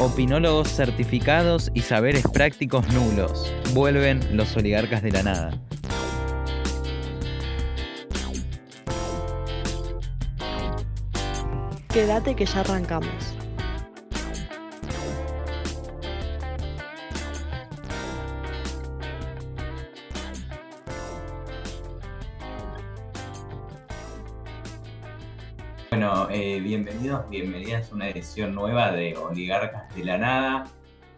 [0.00, 3.52] Opinólogos certificados y saberes prácticos nulos.
[3.74, 5.50] Vuelven los oligarcas de la nada.
[11.92, 13.39] Quédate que ya arrancamos.
[26.42, 30.64] Eh, bienvenidos, bienvenidas a una edición nueva de Oligarcas de la Nada.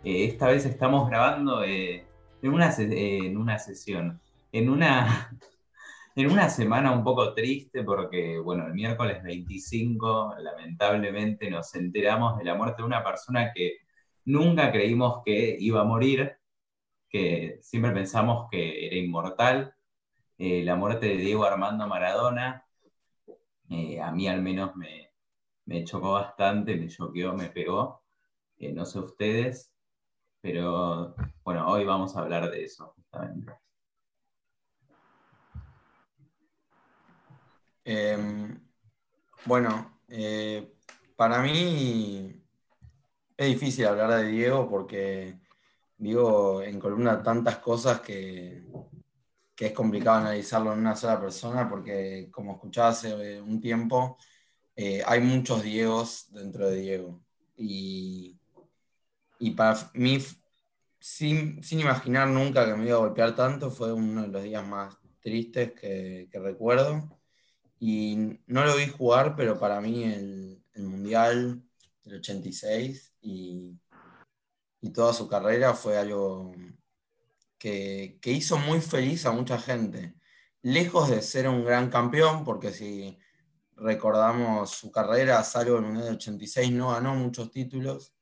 [0.03, 2.05] Eh, esta vez estamos grabando eh,
[2.43, 5.31] en, una en una sesión, en una,
[6.17, 12.45] en una semana un poco triste porque, bueno, el miércoles 25 lamentablemente nos enteramos de
[12.45, 13.77] la muerte de una persona que
[14.25, 16.33] nunca creímos que iba a morir,
[17.09, 19.77] que siempre pensamos que era inmortal.
[20.39, 22.67] la muerte de Diego Armando Maradona,
[24.03, 25.12] a mí al menos me,
[25.85, 28.03] chocó bastante, me choqueó, me pegó.
[28.59, 29.73] Eh, no sé ustedes,
[30.41, 33.53] pero bueno, hoy vamos a hablar de eso justamente.
[37.85, 38.61] Em,
[39.45, 40.75] bueno, eh,
[41.17, 42.43] para mí
[43.37, 45.41] es difícil hablar de Diego porque
[45.97, 48.65] digo en columna tantas cosas que,
[49.55, 54.17] que es complicado analizarlo en una sola persona porque, como escuchaba hace un tiempo,
[54.77, 57.25] eh, hay muchos Diegos dentro de Diego.
[57.57, 58.39] Y,
[59.39, 60.19] y para mí,
[61.01, 64.67] sin, sin, imaginar nunca que me iba a golpear tanto, fue uno de los días
[64.67, 67.19] más tristes que, que recuerdo.
[67.79, 71.63] Y no lo vi jugar, pero para mí el, el Mundial
[72.05, 73.79] del 86 y,
[74.81, 76.55] y toda su carrera fue algo
[77.63, 80.15] que, hizo muy feliz a mucha gente.
[80.63, 83.19] Lejos de ser un gran campeón, porque si
[83.77, 88.15] recordamos su carrera, salvo en el 86, no ganó muchos títulos,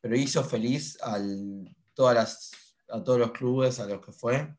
[0.00, 2.52] pero hizo feliz al, todas
[2.88, 4.56] a todos los clubes a los que fue.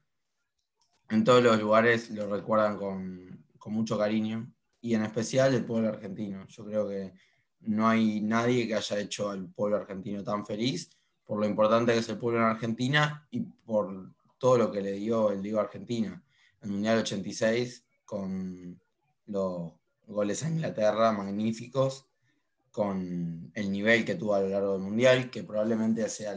[1.10, 5.90] En todos los lugares lo recuerdan con, con mucho cariño, y en especial el pueblo
[5.90, 6.46] argentino.
[6.48, 7.14] Yo creo que
[7.62, 10.90] no hay nadie que haya hecho al pueblo argentino tan feliz
[11.28, 14.94] por lo importante que es el pueblo en Argentina y por todo lo que le
[14.94, 16.24] dio el Diego Argentina.
[16.62, 18.80] El Mundial 86, con
[19.26, 19.74] los
[20.08, 22.08] goles a Inglaterra magníficos,
[22.72, 26.36] con el nivel que tuvo a lo largo del Mundial, que probablemente sea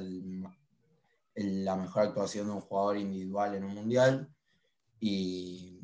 [1.34, 4.28] la mejor actuación de un jugador individual en un Mundial.
[4.98, 5.80] Y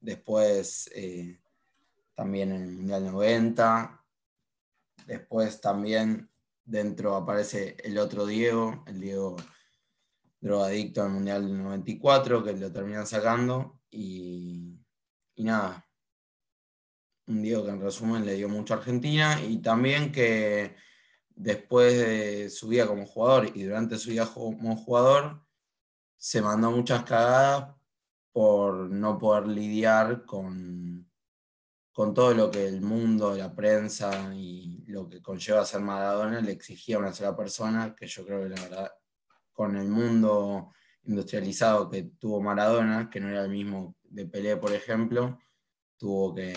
[0.00, 1.38] después eh,
[2.14, 4.04] también en el Mundial 90.
[5.06, 6.28] Después también
[6.64, 9.36] dentro aparece el otro Diego, el Diego
[10.40, 13.80] drogadicto al Mundial del 94, que lo terminan sacando.
[13.90, 14.78] Y,
[15.36, 15.87] nada,
[17.28, 20.74] un Diego que en resumen le dio mucho a Argentina y también que
[21.38, 25.40] después de su vida como jugador y durante su vida como jugador,
[26.16, 27.76] se mandó muchas cagadas
[28.32, 31.08] por no poder lidiar con,
[31.92, 36.52] con todo lo que el mundo, la prensa y lo que conlleva ser Maradona le
[36.52, 38.92] exigía a una sola persona, que yo creo que la verdad
[39.52, 40.72] con el mundo
[41.04, 45.38] industrializado que tuvo Maradona, que no era el mismo de Pelé, por ejemplo,
[45.96, 46.54] tuvo que,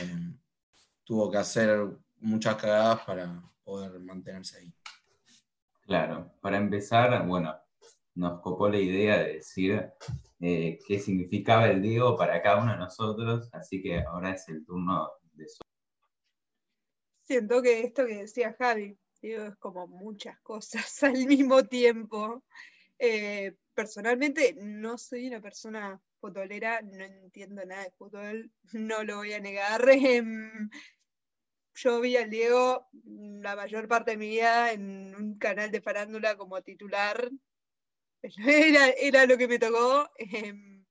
[1.12, 1.90] tuvo que hacer
[2.22, 4.74] muchas cagadas para poder mantenerse ahí.
[5.82, 7.54] Claro, para empezar, bueno,
[8.16, 9.92] nos copó la idea de decir
[10.40, 14.66] eh, qué significaba el Diego para cada uno de nosotros, así que ahora es el
[14.66, 15.60] turno de eso.
[17.24, 22.42] Siento que esto que decía Javi, Diego es como muchas cosas al mismo tiempo.
[22.98, 29.34] Eh, personalmente no soy una persona futbolera, no entiendo nada de fútbol, no lo voy
[29.34, 29.84] a negar.
[31.84, 32.88] Yo vi al Diego
[33.42, 37.32] la mayor parte de mi vida en un canal de farándula como titular.
[38.98, 40.86] Era, lo que me tocó, em,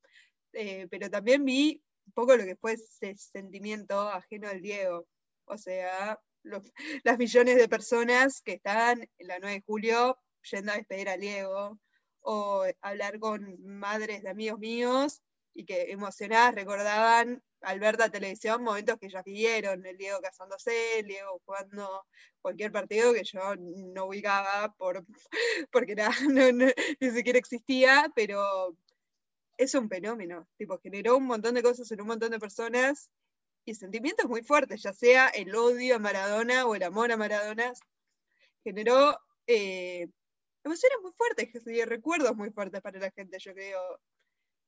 [0.51, 5.07] eh, pero también vi un poco lo que fue ese sentimiento ajeno al Diego.
[5.45, 10.19] O sea, las millones de personas que estaban en la 9 de julio
[10.51, 11.79] yendo a despedir al Diego,
[12.19, 15.21] o hablar con madres de amigos míos
[15.53, 20.99] y que emocionadas recordaban al ver la televisión momentos que ya vivieron, el Diego casándose,
[20.99, 22.05] el Diego jugando
[22.41, 25.05] cualquier partido que yo no ubicaba por,
[25.71, 25.95] porque
[26.99, 28.75] ni siquiera existía, pero
[29.57, 33.09] es un fenómeno, tipo, generó un montón de cosas en un montón de personas
[33.63, 37.71] y sentimientos muy fuertes, ya sea el odio a Maradona o el amor a Maradona,
[38.63, 40.07] generó eh,
[40.63, 43.99] emociones muy fuertes y recuerdos muy fuertes para la gente, yo creo.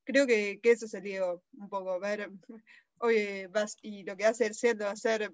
[0.03, 2.29] Creo que, eso sería un poco, ver,
[3.00, 5.31] oye, vas, y lo que hace el centro va a ser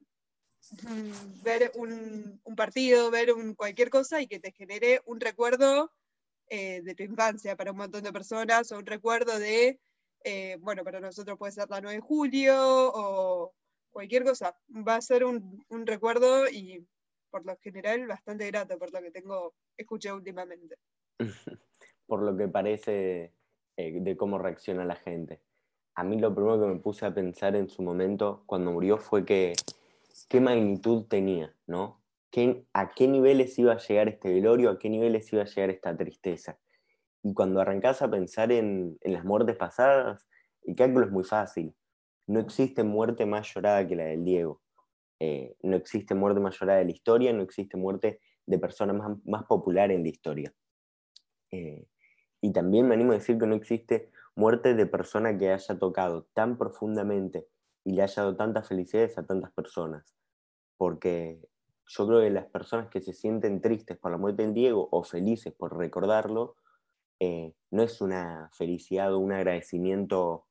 [0.83, 5.91] mm, ver un, partido, ver un, cualquier cosa y que te genere un recuerdo
[6.49, 9.79] eh, de tu infancia para un montón de personas o un recuerdo de,
[10.23, 12.55] eh, bueno, para nosotros puede ser la 9 de julio
[12.93, 13.53] o
[13.91, 14.55] cualquier cosa.
[14.87, 16.85] Va a ser un, un recuerdo y
[17.29, 20.75] por lo general bastante grato por lo que tengo escuché últimamente.
[22.07, 23.33] por lo que parece
[23.79, 25.39] eh, de cómo reacciona la gente.
[25.95, 29.23] A mí lo primero que me puse a pensar en su momento cuando murió fue
[29.23, 29.53] que
[30.27, 32.01] qué magnitud tenía, ¿no?
[32.73, 34.69] ¿A qué niveles iba a llegar este velorio?
[34.69, 36.59] ¿A qué niveles iba a llegar esta tristeza?
[37.23, 40.27] Y cuando arrancás a pensar en, las muertes pasadas,
[40.63, 41.73] el cálculo es muy fácil.
[42.27, 44.61] No existe muerte más llorada que la del Diego.
[45.21, 49.17] Eh, no existe muerte más llorada de la historia, no existe muerte de persona más,
[49.23, 50.53] más popular en la historia.
[51.51, 51.87] Eh,
[52.41, 56.27] y también me animo a decir que no existe muerte de persona que haya tocado
[56.33, 57.47] tan profundamente
[57.83, 60.15] y le haya dado tantas felicidades a tantas personas.
[60.77, 61.41] Porque
[61.87, 65.03] yo creo que las personas que se sienten tristes por la muerte de Diego o
[65.03, 66.55] felices por recordarlo,
[67.19, 70.45] eh, no es una felicidad o un agradecimiento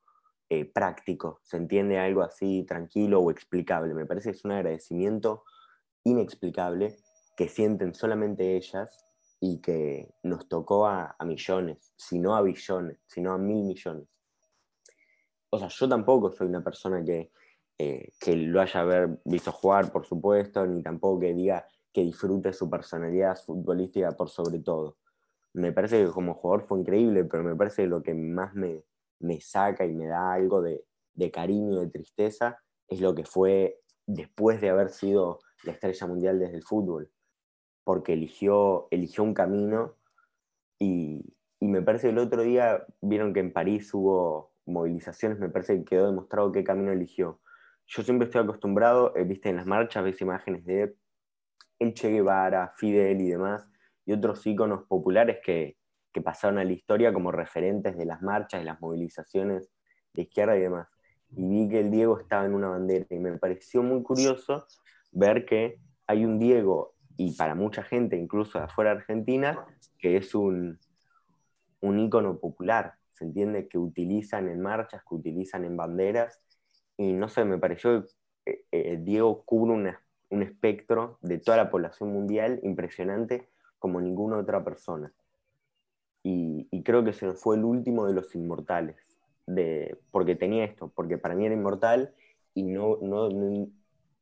[0.51, 3.95] eh, práctico, se entiende algo así tranquilo o explicable.
[3.95, 5.45] Me parece que es un agradecimiento
[6.05, 6.97] inexplicable
[7.37, 9.08] que sienten solamente ellas
[9.41, 14.09] y que nos tocó a, millones, si no a billones, sino a mil millones.
[15.51, 17.31] O sea, yo tampoco soy una persona que,
[17.79, 18.85] eh, que lo haya
[19.25, 24.59] visto jugar, por supuesto, ni tampoco que diga que disfrute su personalidad futbolística por sobre
[24.59, 24.99] todo.
[25.55, 28.85] Me parece que como jugador fue increíble, pero me parece que lo que más me,
[29.21, 30.85] me saca y me da algo de,
[31.15, 36.39] de cariño, de tristeza, es lo que fue después de haber sido la estrella mundial
[36.39, 37.11] desde el fútbol
[37.89, 39.97] porque eligió, eligió un camino
[40.79, 41.25] y,
[41.59, 45.85] me parece que el otro día vieron que en París hubo movilizaciones, me parece que
[45.87, 47.41] quedó demostrado qué camino eligió.
[47.87, 50.97] Yo siempre estoy acostumbrado, eh, viste en las marchas, ves imágenes de
[51.79, 53.71] el Che Guevara, Fidel y demás,
[54.05, 55.79] y otros íconos populares que,
[56.13, 59.71] que pasaron a la historia como referentes de las marchas, de las movilizaciones
[60.13, 60.89] de izquierda y demás.
[61.31, 64.67] Y vi que el Diego estaba en una bandera y me pareció muy curioso
[65.11, 69.67] ver que hay un Diego y para mucha gente, incluso de afuera de Argentina,
[69.99, 70.79] que es un,
[71.81, 76.41] un ícono popular, se entiende que utilizan en marchas, que utilizan en banderas,
[76.97, 78.07] y no sé, me pareció
[78.45, 79.97] que eh, Diego cubre
[80.31, 83.49] un espectro de toda la población mundial impresionante
[83.81, 85.13] como ninguna otra persona.
[86.23, 88.97] Y, creo que se fue el último de los inmortales,
[89.47, 92.15] de, porque tenía esto, porque para mí era inmortal
[92.55, 93.29] y no, no,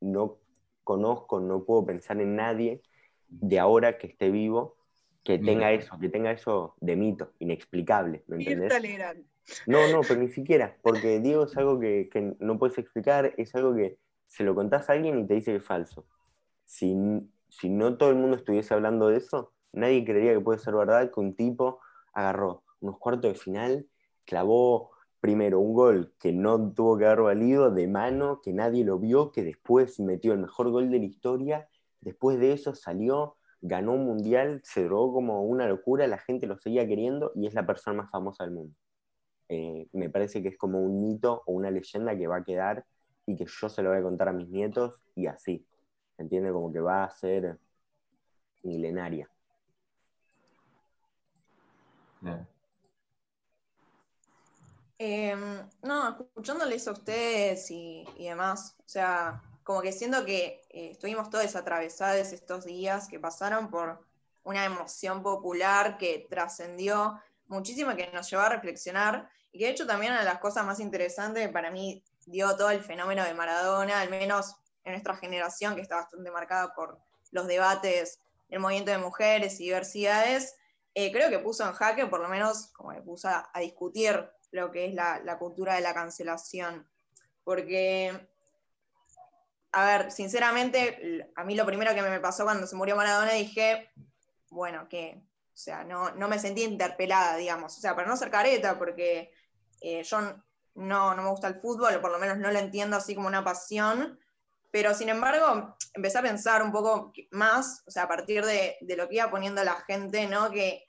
[0.01, 0.37] no
[0.87, 2.81] conozco, no puedo pensar en nadie
[3.27, 4.77] de ahora que esté vivo
[5.25, 8.71] que tenga eso, que tenga eso de mito, inexplicable, ¿me entendés?
[9.65, 13.75] No, no, pero ni siquiera, porque Diego es algo que, no puedes explicar, es algo
[13.75, 16.05] que se lo contás a alguien y te dice que es falso.
[16.63, 16.95] Si,
[17.49, 21.11] si no todo el mundo estuviese hablando de eso, nadie creería que puede ser verdad
[21.11, 21.81] que un tipo
[22.13, 23.85] agarró unos cuartos de final,
[24.23, 28.99] clavó primero un gol que no tuvo que haber valido de mano, que nadie lo
[28.99, 31.69] vio, que después metió el mejor gol de la historia,
[32.01, 36.57] después de eso salió, ganó un mundial, se drogó como una locura, la gente lo
[36.57, 38.75] seguía queriendo y es la persona más famosa del mundo.
[39.49, 42.85] Eh, me parece que es como un mito o una leyenda que va a quedar
[43.25, 45.65] y que yo se lo voy a contar a mis nietos y así.
[46.17, 46.51] ¿Entiende?
[46.51, 47.57] Como que va a ser
[48.63, 49.29] milenaria.
[54.99, 61.29] Em, no, escuchándoles a ustedes y, demás, o sea, como que siento que eh, estuvimos
[61.29, 64.03] todos atravesados estos días que pasaron por
[64.43, 69.85] una emoción popular que trascendió muchísimo, que nos llevó a reflexionar y que de hecho
[69.85, 74.01] también una de las cosas más interesantes para mí dio todo el fenómeno de Maradona,
[74.01, 76.99] al menos en nuestra generación que está bastante marcada por
[77.31, 80.55] los debates del movimiento de mujeres y diversidades,
[80.95, 84.71] eh, creo que puso en jaque, por lo menos como que puso a discutir lo
[84.71, 86.87] que es la, cultura de la cancelación.
[87.43, 88.27] Porque,
[89.71, 93.91] a ver, sinceramente, a mí lo primero que me pasó cuando se murió Maradona dije,
[94.49, 95.21] bueno, que,
[95.53, 97.77] o sea, no, me sentí interpelada, digamos.
[97.77, 99.31] O sea, para no ser careta, porque
[99.81, 100.21] eh, yo
[100.75, 103.27] no, no me gusta el fútbol, o por lo menos no lo entiendo así como
[103.27, 104.19] una pasión.
[104.71, 109.07] Pero sin embargo, empecé a pensar un poco más, o sea, a partir de, lo
[109.07, 110.51] que iba poniendo la gente, ¿no?
[110.51, 110.85] Que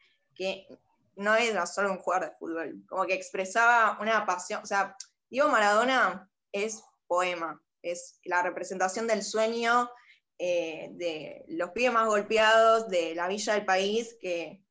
[1.19, 4.97] no era solo un jugador de fútbol, como que expresaba una pasión, o sea,
[5.29, 9.91] Diego Maradona es poema, es la representación del sueño
[10.39, 14.63] eh, de los pibes más golpeados de la villa del país que,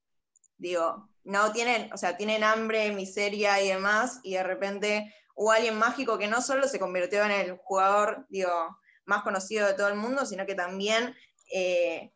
[0.58, 5.78] digo, no tienen, o sea, tienen hambre, miseria y demás, y de repente hubo alguien
[5.78, 9.96] mágico que no solo se convirtió en el jugador, digo, más conocido de todo el
[9.96, 11.14] mundo, sino que también
[11.54, 12.14] eh,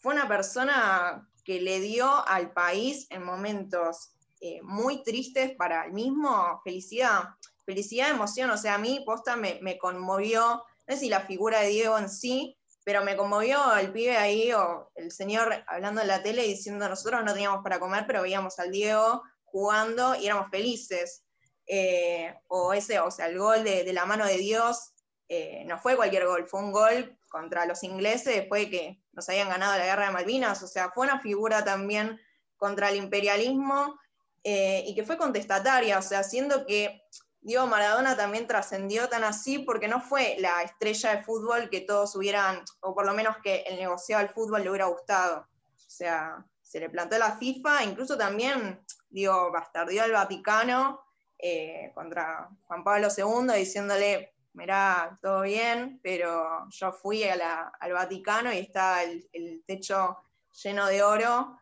[0.00, 5.92] fue una persona que le dio al país en momentos eh, muy tristes para el
[5.92, 7.24] mismo felicidad,
[7.64, 11.60] felicidad, emoción, o sea, a mí posta me, me conmovió, no sé si la figura
[11.60, 16.08] de Diego en sí, pero me conmovió el pibe ahí, o el señor hablando en
[16.08, 20.50] la tele diciendo, nosotros no teníamos para comer, pero veíamos al Diego jugando y éramos
[20.50, 21.24] felices.
[21.66, 24.92] Eh, o ese, o sea, el gol de, la mano de Dios,
[25.28, 29.28] eh, no fue cualquier gol, fue un gol contra los ingleses después de que nos
[29.28, 32.20] habían ganado la guerra de Malvinas, o sea, fue una figura también
[32.56, 33.98] contra el imperialismo
[34.42, 37.02] eh, y que fue contestataria, o sea, siendo que
[37.40, 42.16] Diego Maradona también trascendió tan así porque no fue la estrella de fútbol que todos
[42.16, 45.40] hubieran, o por lo menos que el negociado del fútbol le hubiera gustado.
[45.40, 48.80] O sea, se le plantó la FIFA, incluso también,
[49.10, 51.04] digo, bastardió al Vaticano
[51.38, 58.58] eh, contra Juan Pablo II diciéndole, mirá, todo bien, pero yo fui al Vaticano y
[58.58, 60.16] está el, techo
[60.62, 61.58] lleno de oro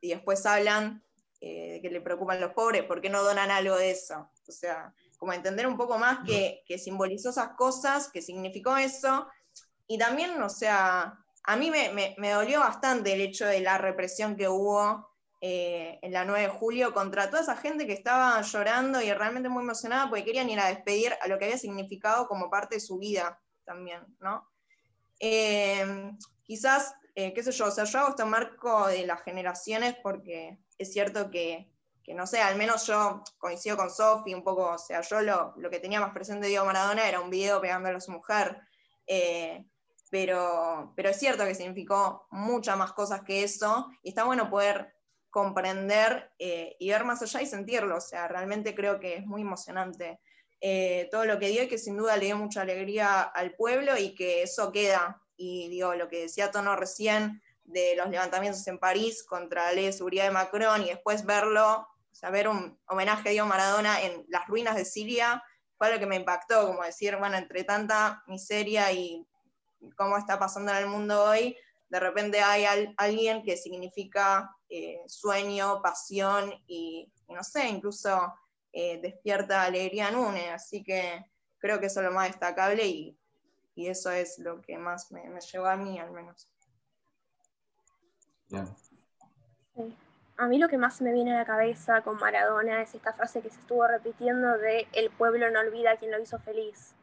[0.00, 1.02] y después hablan
[1.40, 4.30] eh, de que le preocupan los pobres, ¿por qué no donan algo de eso?
[4.48, 9.26] O sea, como entender un poco más que, simbolizó esas cosas, que significó eso,
[9.88, 14.48] y también, o sea, a mí me, dolió bastante el hecho de la represión que
[14.48, 15.15] hubo
[15.48, 19.48] eh, en la 9 de julio contra toda esa gente que estaba llorando y realmente
[19.48, 22.80] muy emocionada porque querían ir a despedir a lo que había significado como parte de
[22.80, 24.50] su vida también, ¿no?
[25.20, 26.10] Eh,
[26.42, 30.58] quizás, eh, qué sé yo, o sea, yo hago este marco de las generaciones porque
[30.78, 31.70] es cierto que
[32.02, 35.70] que no sé, al menos yo coincido con Sofi un poco, o sea, yo lo,
[35.70, 38.60] que tenía más presente de Diego Maradona era un video pegándole a su mujer,
[40.08, 44.95] pero, pero es cierto que significó muchas más cosas que eso, y está bueno poder
[45.36, 49.42] comprender eh, y ver más allá y sentirlo, o sea, realmente creo que es muy
[49.42, 50.18] emocionante
[50.62, 53.98] eh, todo lo que dio y que sin duda le dio mucha alegría al pueblo
[53.98, 58.78] y que eso queda, y digo, lo que decía Tono recién, de los levantamientos en
[58.78, 63.28] París contra la ley de seguridad de Macron y después verlo sea, ver un homenaje
[63.28, 65.42] a Diego Maradona en las ruinas de Siria
[65.76, 69.26] fue lo que me impactó, como decir, bueno, entre tanta miseria y
[69.96, 71.54] cómo está pasando en el mundo hoy,
[71.88, 72.64] de repente hay
[72.96, 78.34] alguien que significa eh, sueño, pasión y, no sé, incluso
[78.72, 80.50] eh, despierta alegría en UNE.
[80.50, 81.24] Así que
[81.58, 83.18] creo que eso es lo más destacable y,
[83.76, 86.48] eso es lo que más me, me, llevó a mí, al menos
[90.38, 93.40] a mí lo que más me viene a la cabeza con Maradona es esta frase
[93.40, 96.94] que se estuvo repitiendo de el pueblo no olvida a quien lo hizo feliz.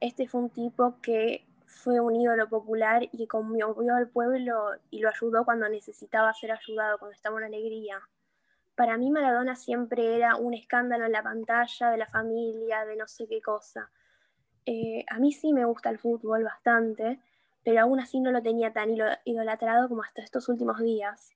[0.00, 1.44] Este fue un tipo que
[1.80, 6.98] fue un ídolo popular y conmovió al pueblo y lo ayudó cuando necesitaba ser ayudado,
[6.98, 8.00] cuando estaba en alegría.
[8.74, 13.08] Para mí Maradona siempre era un escándalo en la pantalla de la familia, de no
[13.08, 13.90] sé qué cosa.
[14.66, 17.20] Eh, a mí sí me gusta el fútbol bastante,
[17.64, 18.90] pero aún así no lo tenía tan
[19.24, 21.30] idolatrado como hasta estos últimos días.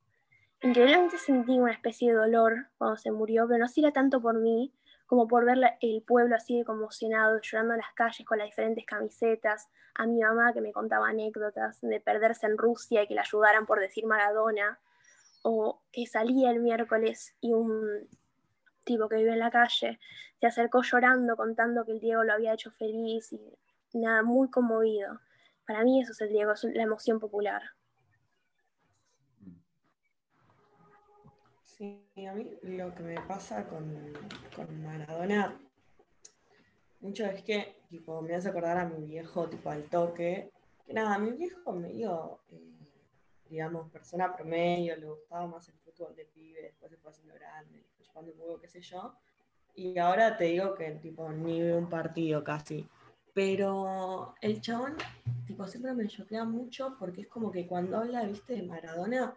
[0.62, 4.38] Increíblemente sentí una especie de dolor cuando se murió, pero no si era tanto por
[4.38, 4.72] mí
[5.06, 8.84] como por ver el pueblo así de conmocionado, llorando en las calles con las diferentes
[8.86, 13.22] camisetas, a mi mamá que me contaba anécdotas de perderse en Rusia y que la
[13.22, 14.78] ayudaran por decir Maradona,
[15.42, 18.08] o que salía el miércoles y un
[18.84, 19.98] tipo que vive en la calle
[20.40, 23.40] se acercó llorando contando que el Diego lo había hecho feliz y
[23.94, 25.20] nada, muy conmovido.
[25.66, 27.62] Para mí eso es el Diego, es la emoción popular.
[31.76, 33.84] Sí, a mí lo que me pasa con,
[34.84, 35.60] Maradona
[37.00, 40.52] mucho es que tipo, me hace acordar a mi viejo tipo al toque.
[40.86, 42.60] Que nada, mi viejo medio, eh,
[43.50, 47.84] digamos, persona promedio, le gustaba más el fútbol de pibe, después se fue haciendo grande,
[48.06, 49.12] jugando un juego, qué sé yo.
[49.74, 52.88] Y ahora te digo que tipo ni ve un partido casi.
[53.32, 54.96] Pero el chabón,
[55.48, 59.34] tipo, siempre me choquea mucho porque es como que cuando habla, viste, de Maradona,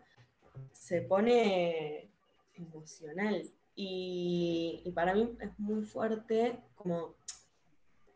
[0.71, 2.11] se pone
[2.57, 3.43] emocional.
[3.75, 7.15] Y, para mí es muy fuerte como,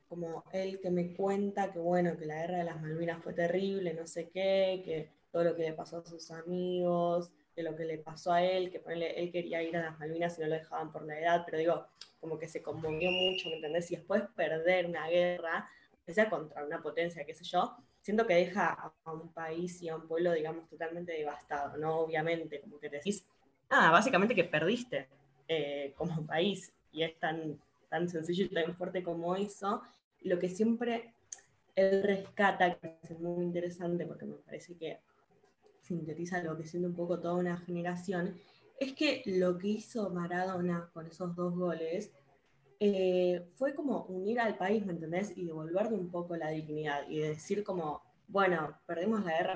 [0.09, 3.93] como él que me cuenta que bueno, que la guerra de las Malvinas fue terrible,
[3.93, 7.85] no sé qué, que todo lo que le pasó a sus amigos, de lo que
[7.85, 10.91] le pasó a él, que él quería ir a las Malvinas y no lo dejaban
[10.91, 11.85] por la edad, pero digo,
[12.19, 13.91] como que se conmovió mucho, ¿me entendés?
[13.91, 15.69] Y después perder una guerra,
[16.05, 19.89] que sea contra una potencia, qué sé yo, siento que deja a un país y
[19.89, 21.99] a un pueblo, digamos, totalmente devastado, ¿no?
[21.99, 23.25] Obviamente, como que decís,
[23.73, 25.07] Ah, básicamente que perdiste
[25.47, 27.57] eh, como país y es tan,
[27.89, 29.81] tan sencillo y tan fuerte como eso.
[30.23, 31.13] Lo que siempre
[31.75, 34.99] él rescata, que es muy interesante porque me parece que
[35.79, 38.35] sintetiza lo que siente un poco toda una generación,
[38.77, 42.11] es que lo que hizo Maradona con esos dos goles
[42.81, 45.31] eh, fue como unir al país, ¿me entendés?
[45.37, 49.55] Y devolverle un poco la dignidad y decir como, bueno, perdimos la guerra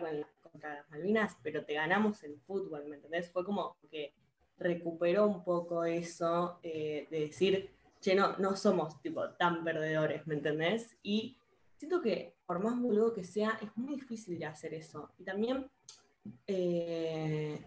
[0.56, 3.30] contra las Malvinas, pero te ganamos en fútbol, ¿me entendés?
[3.30, 4.14] Fue como que
[4.58, 10.36] recuperó un poco eso eh, de decir, che, no, no somos tipo tan perdedores, ¿me
[10.36, 10.98] entendés?
[11.04, 11.38] Y
[11.78, 15.12] siento que por más boludo que sea, es muy difícil de hacer eso.
[15.18, 15.70] Y también,
[16.48, 17.60] eh,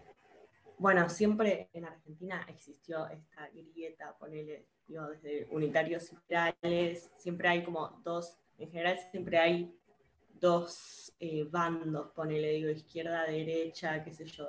[0.77, 7.63] bueno, siempre en Argentina existió esta grieta, ponele, digo, desde unitarios y liberales, siempre hay
[7.63, 9.79] como dos, en general siempre hay
[10.39, 14.47] dos eh, bandos, ponele, digo, izquierda, derecha, qué sé yo,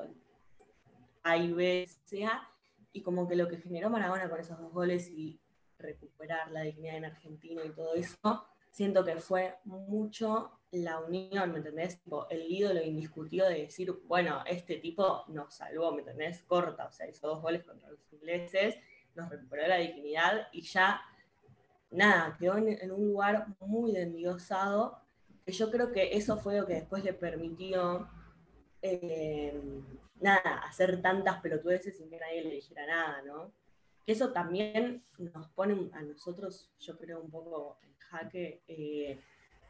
[1.23, 2.49] A y B, sea,
[2.93, 5.41] y como que lo que generó Maradona con esos dos goles y
[5.79, 11.59] recuperar la dignidad en Argentina y todo eso, siento que fue mucho la unión, ¿me
[11.59, 12.01] entendés?
[12.31, 16.43] el ídolo indiscutido de decir, bueno, este tipo nos salvó, ¿me entendés?
[16.43, 18.77] Corta, o sea, hizo dos goles contra los ingleses,
[19.15, 21.01] nos recuperó la dignidad y ya,
[21.91, 25.00] nada, quedó en, un lugar muy endiosado,
[25.45, 28.09] que yo creo que eso fue lo que después le permitió,
[28.83, 29.61] eh,
[30.21, 33.53] nada, hacer tantas pelotudeces sin que nadie le dijera nada, ¿no?
[34.07, 39.19] Que eso también nos pone a nosotros, yo creo, un poco en jaque eh,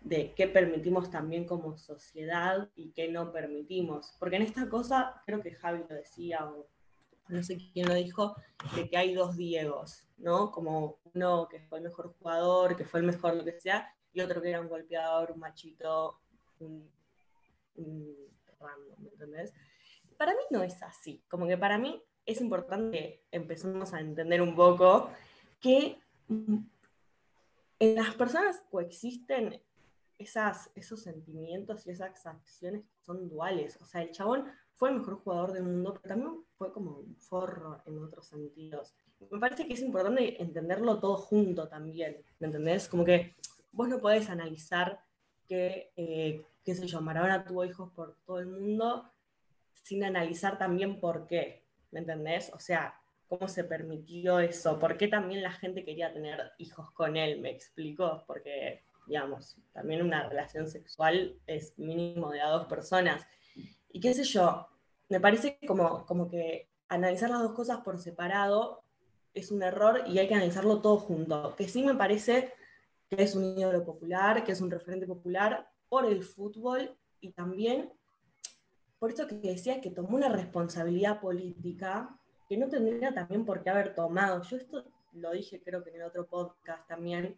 [0.02, 4.14] de qué permitimos también como sociedad y qué no permitimos.
[4.18, 6.66] Porque en esta cosa, creo que Javi lo decía, o
[7.28, 8.34] no sé quién lo dijo,
[8.74, 10.50] de que hay dos Diegos, ¿no?
[10.50, 14.20] Como uno que fue el mejor jugador, que fue el mejor lo que sea, y
[14.20, 16.20] otro que era un golpeador, un machito,
[16.58, 16.90] un,
[17.76, 18.16] un
[18.58, 19.52] random, ¿me entendés?
[20.16, 24.42] Para mí no es así, como que para mí es importante que empecemos a entender
[24.42, 25.10] un poco
[25.60, 25.98] que
[26.28, 29.60] en las personas coexisten
[30.18, 33.78] esas, esos sentimientos y esas acciones que son duales.
[33.80, 37.16] O sea, el chabón fue el mejor jugador del mundo, pero también fue como un
[37.16, 38.94] forro en otros sentidos.
[39.30, 42.88] Me parece que es importante entenderlo todo junto también, ¿me entendés?
[42.88, 43.34] Como que
[43.72, 45.00] vos no podés analizar
[45.48, 49.10] que, eh, qué sé yo, Maradona tuvo hijos por todo el mundo
[49.82, 51.60] sin analizar también por qué.
[51.90, 52.50] ¿me entendés?
[52.54, 52.94] O sea,
[53.28, 57.50] cómo se permitió eso, por qué también la gente quería tener hijos con él, me
[57.50, 63.26] explico, porque, digamos, también una relación sexual es mínimo de a dos personas.
[63.92, 64.68] Y qué sé yo,
[65.08, 68.82] me parece como, como que analizar las dos cosas por separado
[69.32, 72.52] es un error y hay que analizarlo todo junto, que sí me parece
[73.10, 77.92] que es un ídolo popular, que es un referente popular por el fútbol y también
[79.00, 82.16] por eso que decía que tomó una responsabilidad política
[82.48, 84.42] que no tendría también por qué haber tomado.
[84.42, 87.36] Yo esto lo dije creo que en el otro podcast también.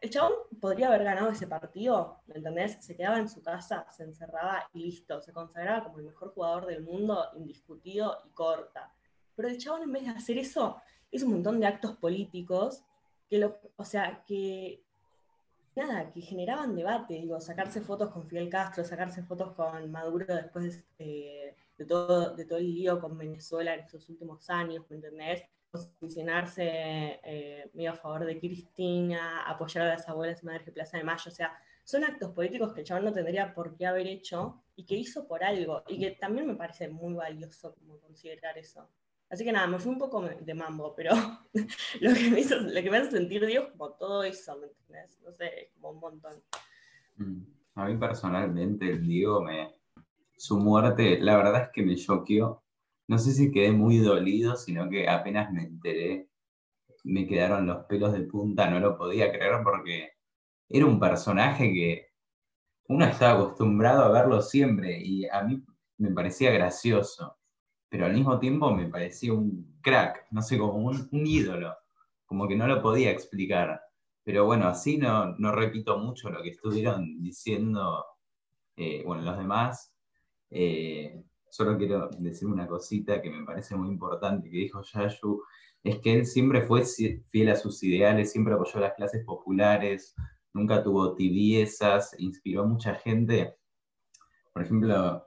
[0.00, 2.84] El chabón podría haber ganado ese partido, ¿me entendés?
[2.84, 6.66] Se quedaba en su casa, se encerraba y listo, se consagraba como el mejor jugador
[6.66, 8.92] del mundo, indiscutido y corta.
[9.34, 10.76] Pero el chabón en vez de hacer eso,
[11.10, 12.84] hizo un montón de actos políticos
[13.30, 14.85] que lo, o sea, que
[15.76, 20.84] nada, que generaban debate, digo, sacarse fotos con Fidel Castro, sacarse fotos con Maduro después
[20.98, 25.42] eh, de, todo, de todo el lío con Venezuela en estos últimos años, ¿me entendés?
[25.70, 30.96] Posicionarse eh, medio a favor de Cristina, apoyar a las abuelas y madres de Plaza
[30.96, 31.52] de Mayo, o sea,
[31.84, 35.28] son actos políticos que el chabón no tendría por qué haber hecho y que hizo
[35.28, 38.88] por algo, y que también me parece muy valioso como considerar eso.
[39.28, 41.12] Así que nada, me fui un poco de mambo, pero
[42.00, 45.18] lo que me hizo, hace sentir Dios como todo eso, ¿me entiendes?
[45.24, 46.42] No sé, como un montón.
[47.16, 47.42] Mm.
[47.74, 49.44] A mí personalmente, el Diego,
[50.36, 52.62] su muerte, la verdad es que me choqueó.
[53.08, 56.30] No sé si quedé muy dolido, sino que apenas me enteré,
[57.04, 60.12] me quedaron los pelos de punta, no lo podía creer porque
[60.68, 62.08] era un personaje que
[62.88, 65.62] uno estaba acostumbrado a verlo siempre y a mí
[65.98, 67.36] me parecía gracioso
[67.96, 71.74] pero al mismo tiempo me parecía un crack, no sé, como un, ídolo,
[72.26, 73.80] como que no lo podía explicar.
[74.22, 78.04] Pero bueno, así no, no repito mucho lo que estuvieron diciendo,
[78.76, 79.94] eh, bueno, los demás.
[80.50, 85.42] Eh, solo quiero decir una cosita que me parece muy importante que dijo Yashu,
[85.82, 86.82] es que él siempre fue
[87.30, 90.14] fiel a sus ideales, siempre apoyó las clases populares,
[90.52, 93.56] nunca tuvo tibiezas, inspiró a mucha gente.
[94.52, 95.26] Por ejemplo,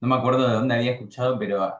[0.00, 1.72] no me acuerdo de dónde había escuchado, pero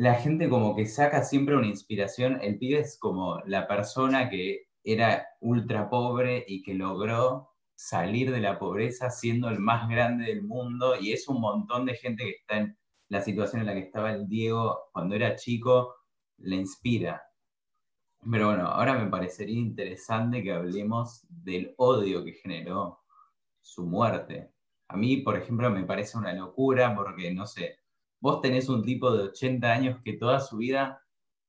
[0.00, 2.38] la gente como que saca siempre una inspiración.
[2.40, 8.40] El pibe es como la persona que era ultra pobre y que logró salir de
[8.40, 12.30] la pobreza siendo el más grande del mundo y es un montón de gente que
[12.30, 12.78] está en
[13.10, 15.94] la situación en la que estaba el Diego cuando era chico,
[16.38, 17.22] le inspira.
[18.30, 23.00] Pero bueno, ahora me parecería interesante que hablemos del odio que generó
[23.60, 24.50] su muerte.
[24.88, 27.79] A mí, por ejemplo, me parece una locura porque, no sé,
[28.20, 31.02] vos tenés un tipo de 80 años que toda su vida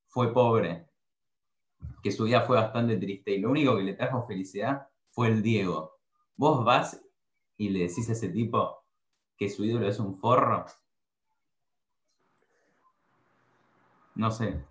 [0.08, 0.88] fue pobre.
[2.04, 5.42] que su vida fue bastante triste y lo único que le trajo felicidad fue el
[5.42, 6.00] Diego.
[6.36, 7.02] Vos vas
[7.58, 8.84] y le decís a ese tipo
[9.38, 10.66] que su ídolo es un forro.
[14.16, 14.64] No sé.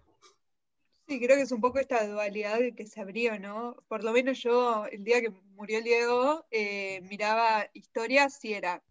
[1.06, 3.76] Sí, creo que es un poco esta dualidad que se abrió, ¿no?
[3.88, 8.82] Por lo menos yo, el día que murió el Diego, eh, miraba historias y era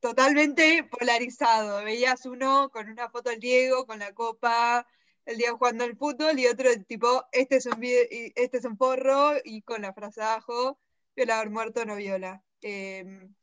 [0.00, 1.84] totalmente polarizado.
[1.84, 4.86] Veías uno con una foto del Diego, con la copa,
[5.24, 9.34] el Diego jugando al fútbol, y otro tipo, este es un, este es un porro,
[9.44, 10.78] y con la frase abajo,
[11.16, 12.42] violador muerto no viola.
[12.62, 13.34] Em,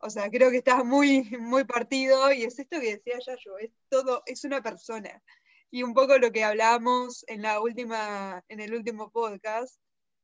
[0.00, 3.70] o sea, creo que está muy, muy partido, y es esto que decía Yayo, es
[3.88, 5.22] todo, es una persona.
[5.70, 9.80] Y un poco lo que hablamos en la última, en el último podcast,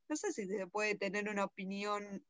[0.09, 2.25] no sé si se puede tener una opinión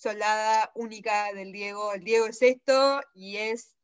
[0.00, 1.92] solada, única del Diego.
[1.92, 3.76] El Diego es esto y es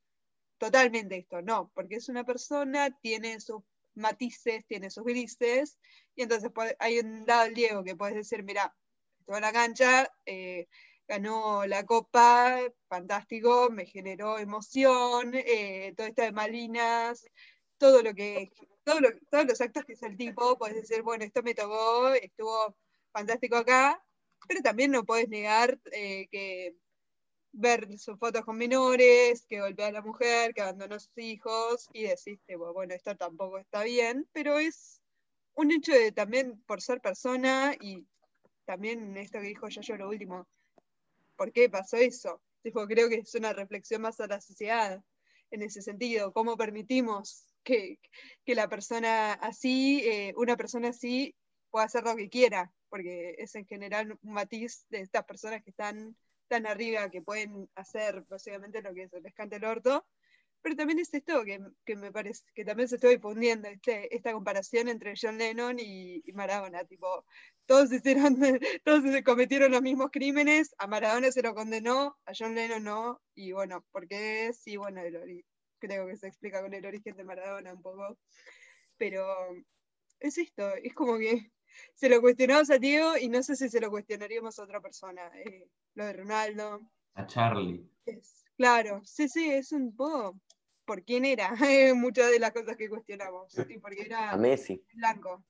[0.58, 1.42] totalmente esto.
[1.42, 3.62] No, porque es una persona, tiene sus
[3.94, 5.78] matices, tiene sus grises,
[6.14, 8.74] y entonces hay un lado del Diego que puedes decir, mira,
[9.26, 10.68] toda la cancha, eh,
[11.08, 17.26] ganó la copa, fantástico, me generó emoción, eh, todo esto de Malinas,
[17.78, 18.50] todo lo que,
[18.84, 19.00] todo
[19.30, 22.76] todos los actos que es el tipo, puedes decir, bueno, esto me tocó, estuvo
[23.12, 24.02] fantástico acá,
[24.48, 26.76] pero también no puedes negar eh, que
[27.52, 31.88] ver sus fotos con menores, que golpea a la mujer, que abandonó a sus hijos,
[31.92, 35.00] y deciste, bueno, esto tampoco está bien, pero es
[35.54, 38.06] un hecho de también por ser persona y
[38.66, 40.46] también esto que dijo yo lo último,
[41.36, 42.42] ¿por qué pasó eso?
[42.62, 45.00] creo que es una reflexión más a la sociedad
[45.50, 47.98] en ese sentido, cómo permitimos que,
[48.46, 51.34] la persona así, eh, una persona así,
[51.70, 55.70] pueda hacer lo que quiera, porque es en general un matiz de estas personas que
[55.70, 56.16] están
[56.48, 60.06] tan arriba que pueden hacer básicamente lo que se les cante el orto.
[60.62, 64.32] Pero también es esto que, que me parece que también se está difundiendo, este, esta
[64.32, 66.84] comparación entre John Lennon y, Maradona.
[66.84, 67.24] Tipo,
[67.66, 68.36] todos, hicieron,
[68.84, 73.22] todos cometieron los mismos crímenes, a Maradona se lo condenó, a John Lennon no.
[73.34, 75.02] Y bueno, ¿por qué sí, bueno,
[75.78, 78.18] creo que se explica con el origen de Maradona un poco.
[78.96, 79.24] Pero
[80.20, 81.52] es esto, es como que
[81.94, 85.22] se lo cuestionamos a Diego y no sé si se lo cuestionaríamos a otra persona.
[85.34, 86.80] Eh, lo de Ronaldo.
[87.14, 87.88] A Charlie.
[88.56, 90.38] claro, sí, sí, es un poco
[90.86, 91.50] por quién era,
[91.94, 93.52] muchas de las cosas que cuestionamos.
[93.68, 94.82] Y porque era a Messi.
[94.94, 95.44] blanco.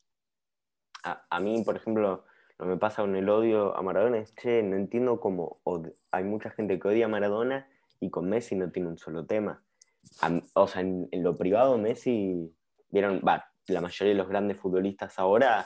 [1.03, 2.25] A, mí, por ejemplo,
[2.59, 5.61] lo que me pasa con el odio a Maradona es que no entiendo cómo
[6.11, 7.69] hay mucha gente que odia a Maradona
[8.01, 9.63] y con Messi no tiene un solo tema.
[10.55, 12.53] o sea, en, lo privado Messi,
[12.91, 15.65] vieron, va, la mayoría de los grandes futbolistas ahora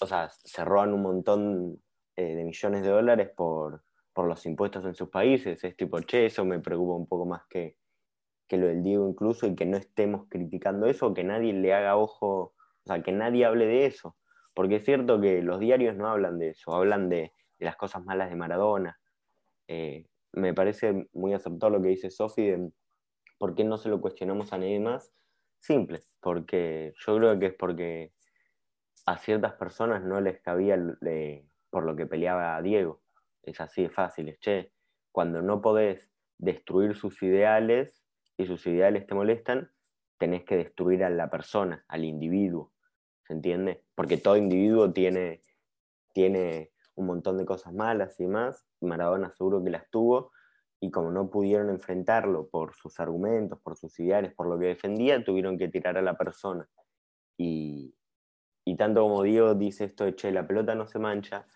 [0.00, 1.82] o sea, se roban un montón
[2.16, 3.84] eh, de millones de dólares por,
[4.16, 5.62] los impuestos en sus países.
[5.62, 7.76] Es tipo, che, eso me preocupa un poco más que,
[8.50, 12.54] lo del Diego incluso y que no estemos criticando eso, que nadie le haga ojo,
[12.82, 14.16] o sea, que nadie hable de eso.
[14.54, 18.30] Porque es cierto que los diarios no hablan de eso, hablan de, las cosas malas
[18.30, 18.98] de Maradona.
[19.68, 22.70] Eh, me parece muy aceptado lo que dice Sofi de
[23.38, 25.12] por qué no se lo cuestionamos a nadie más.
[25.60, 28.12] Simple, porque yo creo que es porque
[29.08, 30.76] a ciertas personas no les cabía
[31.70, 33.00] por lo que peleaba Diego.
[33.42, 34.70] Es así de fácil, che,
[35.12, 38.04] cuando no podés destruir sus ideales
[38.36, 39.70] y sus ideales te molestan,
[40.18, 42.74] tenés que destruir a la persona, al individuo.
[43.26, 43.82] ¿Se entiende?
[43.94, 45.40] Porque todo individuo tiene,
[46.12, 48.66] tiene un montón de cosas malas y más.
[48.82, 50.32] Maradona seguro que las tuvo.
[50.80, 55.24] Y como no pudieron enfrentarlo por sus argumentos, por sus ideales, por lo que defendía,
[55.24, 56.68] tuvieron que tirar a la persona.
[57.38, 57.97] Y,
[58.68, 61.46] y tanto como Diego dice esto de, che, la pelota no se mancha,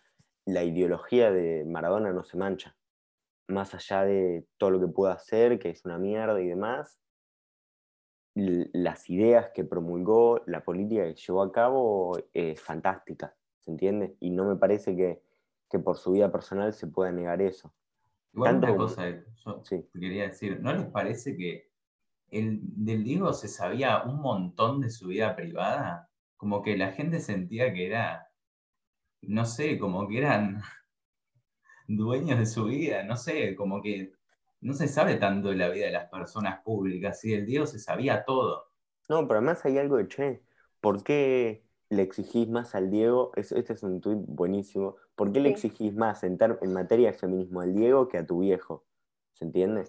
[0.46, 2.74] la ideología de Maradona no se mancha.
[3.48, 6.98] Más allá de todo lo que pueda hacer, que es una mierda y demás,
[8.34, 14.16] las ideas que promulgó, la política que llevó a cabo es fantástica, ¿se entiende?
[14.18, 15.22] Y no me parece que,
[15.80, 17.74] por su vida personal se pueda negar eso.
[18.32, 21.70] Igual una cosa, yo quería decir, ¿no les parece que
[22.28, 26.08] el, del Diego se sabía un montón de su vida privada?
[26.42, 28.28] Como que la gente sentía que era,
[29.20, 30.60] no sé, como que eran
[31.86, 34.12] dueños de su vida, no sé, como que
[34.60, 37.78] no se sabe tanto de la vida de las personas públicas, y el Diego se
[37.78, 38.72] sabía todo.
[39.08, 40.42] No, pero además hay algo de che,
[40.80, 43.30] ¿por qué le exigís más al Diego?
[43.36, 44.96] Este es un tuit buenísimo.
[45.14, 48.40] ¿Por qué le exigís más en, en, materia de feminismo al Diego que a tu
[48.40, 48.84] viejo?
[49.34, 49.84] ¿Se entiende?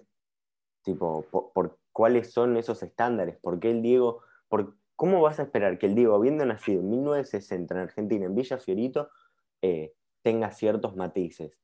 [0.82, 3.38] Tipo, por, cuáles son esos estándares?
[3.38, 6.90] ¿Por qué el Diego, por, ¿Cómo vas a esperar que el Diego, habiendo nacido en
[6.90, 9.10] 1960 en Argentina, en Villa Fiorito,
[9.60, 11.58] eh, tenga ciertos matices?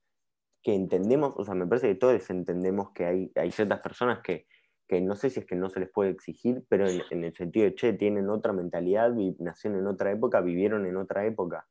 [0.62, 4.46] Que entendemos, o sea, me parece que todos entendemos que hay, ciertas personas que,
[4.88, 7.64] que no sé si es que no se les puede exigir, pero en, el sentido
[7.64, 11.68] de, che, tienen otra mentalidad, nacieron en otra época, vivieron en otra época,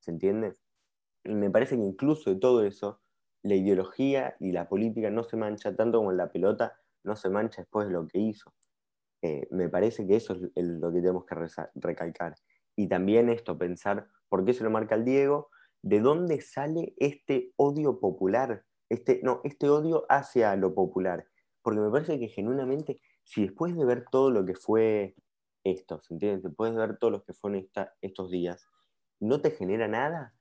[0.00, 0.54] ¿se entiende?
[1.24, 3.00] Me parece que incluso de todo eso,
[3.42, 7.62] la ideología y la política no se mancha tanto como la pelota no se mancha
[7.62, 8.52] después de lo que hizo.
[9.24, 11.34] Eh, me parece que eso es lo que tenemos que
[11.76, 12.34] recalcar.
[12.76, 15.48] Y también esto, pensar por qué se lo marca el Diego,
[15.82, 21.26] de dónde sale este odio popular, este, no, este odio hacia lo popular
[21.64, 25.16] porque me parece que genuinamente, si después de ver todo lo que fue
[25.64, 26.42] esto, ¿se entiende?
[26.42, 27.66] Después de ver todo lo que fueron
[28.02, 28.68] estos días,
[29.18, 30.34] no te genera nada,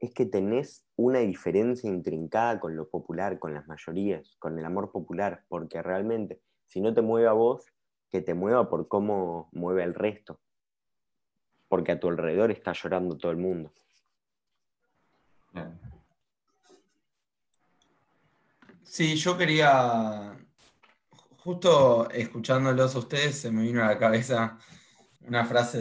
[0.00, 4.90] es que tenés una diferencia intrincada con lo popular, con las mayorías, con el amor
[4.90, 7.72] popular, porque realmente, si no te mueve a vos,
[8.10, 10.40] que te mueva por cómo mueve al resto,
[11.68, 13.72] porque a tu alrededor está llorando todo el mundo.
[18.82, 20.36] Sí, yo quería
[21.46, 24.58] Justo escuchándolos a ustedes se me vino a la cabeza
[25.20, 25.78] una frase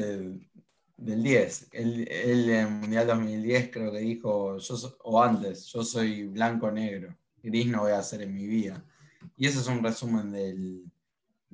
[0.95, 1.69] del, 10.
[1.71, 7.65] Él, en el Mundial 2010 creo que dijo, yo o antes, yo soy blanco-negro, gris
[7.65, 8.85] no voy a hacer en mi vida.
[9.37, 10.31] Y eso es un resumen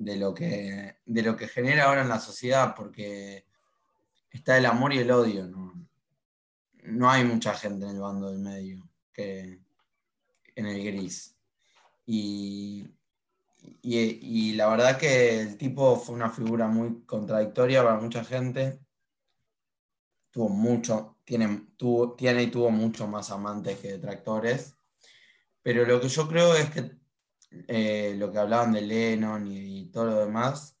[0.04, 3.46] de, lo que, de lo que genera ahora en la sociedad, porque
[4.30, 5.46] está el amor y el odio.
[5.46, 5.72] No,
[6.84, 9.60] no hay mucha gente en el bando del medio que
[10.54, 11.36] en el gris.
[12.06, 12.90] Y,
[13.82, 18.80] y, la verdad que el tipo fue una figura muy contradictoria para mucha gente.
[20.30, 24.76] Tuvo mucho, tiene, tuvo, tiene y tuvo mucho más amantes que detractores.
[25.62, 27.01] Pero lo que yo creo es que
[27.68, 30.78] eh, lo que hablaban de Lennon y, todo lo demás,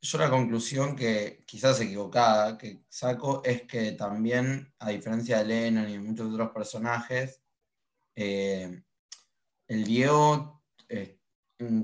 [0.00, 5.88] yo la conclusión que quizás equivocada que saco es que también, a diferencia de Lennon
[5.88, 7.42] y muchos otros personajes,
[8.14, 8.82] eh,
[9.68, 11.18] el Diego eh,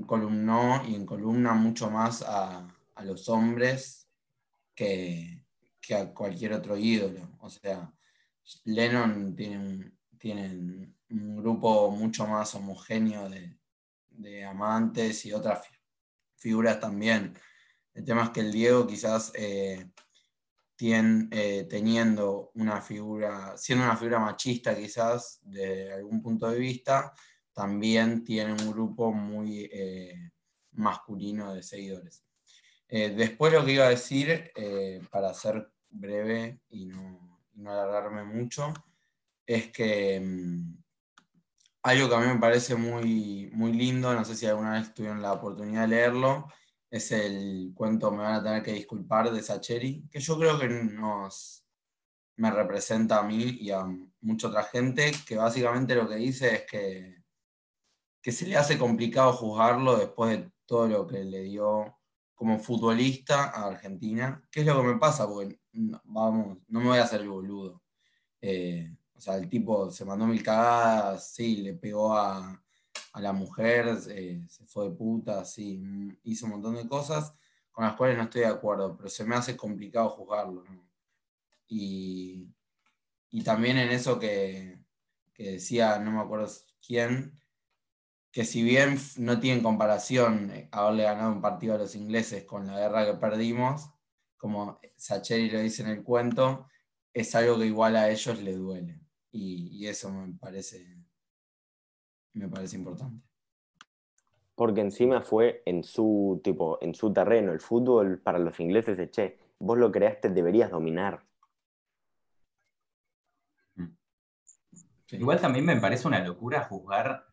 [0.05, 2.67] columnó y columna mucho más a,
[3.03, 4.07] los hombres
[4.75, 5.45] que,
[5.93, 7.37] a cualquier otro ídolo.
[7.39, 7.91] O sea,
[8.65, 13.57] Lennon tiene un, un grupo mucho más homogéneo de,
[14.47, 15.67] amantes y otras
[16.35, 17.33] figuras también.
[17.93, 19.89] El tema es que el Diego quizás eh,
[20.81, 27.13] eh, teniendo una figura, siendo una figura machista quizás de algún punto de vista,
[27.53, 30.31] también tiene un grupo muy eh,
[30.71, 32.23] masculino de seguidores.
[32.89, 34.51] Después lo que iba a decir,
[35.09, 38.71] para ser breve y no, alargarme mucho,
[39.47, 40.82] es que mm,
[41.83, 45.21] algo que a mí me parece muy, muy lindo, no sé si alguna vez tuvieron
[45.21, 46.47] la oportunidad de leerlo,
[46.89, 50.67] es el cuento Me van a tener que disculpar de Sacheri, que yo creo que
[50.69, 51.65] nos,
[52.37, 53.85] me representa a mí y a
[54.21, 57.23] mucha otra gente, que básicamente lo que dice es que
[58.23, 61.99] que se le hace complicado juzgarlo después de todo lo que le dio
[62.33, 64.41] como futbolista a Argentina.
[64.49, 65.27] ¿Qué es lo que me pasa?
[65.27, 65.59] Porque,
[66.05, 67.83] vamos, no me voy a hacer el boludo.
[68.41, 72.59] Eh, o sea, el tipo se mandó mil cagadas, sí, le pegó a,
[73.15, 75.81] la mujer, eh, se fue de puta, sí,
[76.23, 77.33] hizo un montón de cosas
[77.71, 80.63] con las cuales no estoy de acuerdo, pero se me hace complicado juzgarlo.
[81.67, 82.49] Y,
[83.43, 84.79] también en eso que,
[85.33, 86.47] que decía, no me acuerdo
[86.85, 87.39] quién,
[88.31, 92.65] que si bien no tienen comparación eh, haberle ganado un partido a los ingleses con
[92.67, 93.89] la guerra que perdimos,
[94.37, 96.67] como Sacheri lo dice en el cuento,
[97.13, 99.02] es algo que igual a ellos les duele.
[99.35, 100.95] Y, eso me parece,
[102.33, 103.25] me parece importante.
[104.53, 109.09] Porque encima fue en su tipo, en su terreno, el fútbol para los ingleses de
[109.09, 111.25] che, vos lo creaste, deberías dominar.
[115.09, 117.25] Igual también me parece una locura juzgar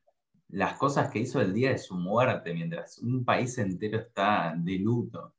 [0.49, 4.79] las cosas que hizo el día de su muerte, mientras un país entero está de
[4.79, 5.35] luto.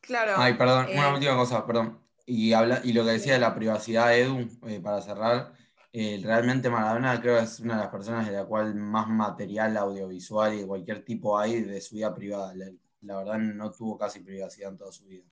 [0.00, 0.34] Claro.
[0.36, 2.03] Ay, perdón, una eh, última cosa, perdón.
[2.26, 5.52] Y, habla, y lo que decía de la privacidad, Edu, eh, para cerrar,
[5.92, 9.76] eh, realmente Maradona creo que es una de las personas de la cual más material
[9.76, 12.52] audiovisual y de cualquier tipo hay de su vida privada.
[13.00, 15.24] La, verdad no tuvo casi privacidad en toda su vida.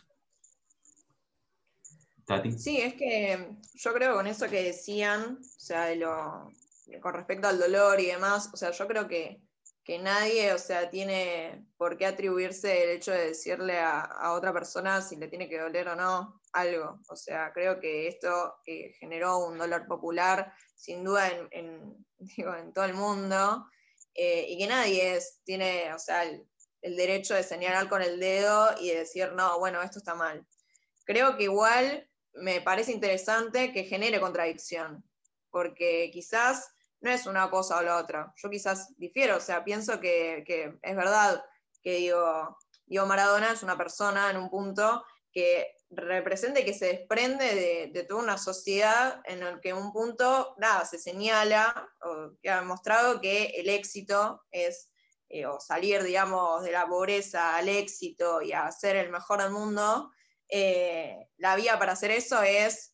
[2.26, 2.52] Tati.
[2.52, 6.52] Sí, es que yo creo con eso que decían, o sea, de lo,
[7.00, 9.40] con respecto al dolor y demás, o sea, yo creo que,
[10.00, 15.16] nadie, o sea, tiene por qué atribuirse el hecho de decirle a, otra persona si
[15.16, 17.00] le tiene que doler o no algo.
[17.08, 22.06] O sea, creo que esto eh, generó un dolor popular, sin duda, en, en
[22.74, 23.66] todo el mundo,
[24.14, 26.46] eh, y que nadie tiene, o sea, el,
[26.82, 30.46] el derecho de señalar con el dedo y de decir, no, bueno, esto está mal.
[31.04, 35.04] Creo que igual me parece interesante que genere contradicción,
[35.50, 38.32] porque quizás no es una cosa o la otra.
[38.36, 40.44] Yo quizás difiero, o sea, pienso que,
[40.80, 41.44] es verdad
[41.82, 47.90] que digo, digo, Maradona es una persona en un punto que representa que se desprende
[47.92, 52.50] de, toda una sociedad en el que en un punto, nada, se señala, o que
[52.50, 54.90] ha demostrado que el éxito es,
[55.28, 59.50] eh, o salir, digamos, de la pobreza al éxito y a ser el mejor del
[59.50, 60.10] mundo,
[60.48, 62.91] eh, la vía para hacer eso es,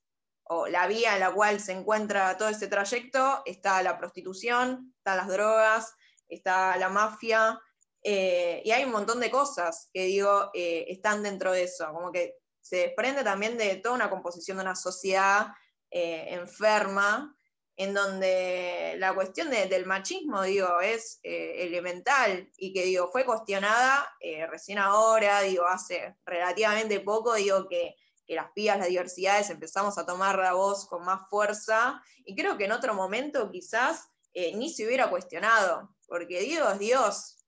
[0.49, 5.17] o la vía en la cual se encuentra todo ese trayecto, está la prostitución, están
[5.19, 5.95] las drogas,
[6.29, 7.61] está la mafia,
[8.03, 12.35] eh, y hay un montón de cosas que digo, están dentro de eso, como que
[12.61, 15.49] se desprende también de toda una composición de una sociedad
[15.91, 17.35] eh, enferma,
[17.77, 24.07] en donde la cuestión del machismo, digo, es eh, elemental y que, digo, fue cuestionada
[24.21, 27.95] eh, recién ahora, digo, hace relativamente poco, digo, que,
[28.35, 32.67] las pías, las diversidades, empezamos a tomar la voz con más fuerza y creo que
[32.67, 34.11] en otro momento quizás
[34.55, 37.39] ni se hubiera cuestionado, porque Dios es Dios,